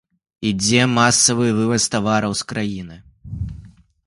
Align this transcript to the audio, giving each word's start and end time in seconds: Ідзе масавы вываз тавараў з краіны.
Ідзе 0.51 0.81
масавы 0.95 1.47
вываз 1.59 1.87
тавараў 1.97 2.33
з 2.41 2.49
краіны. 2.53 2.95